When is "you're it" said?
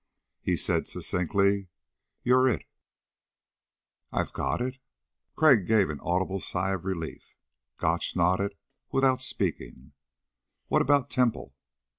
2.23-2.63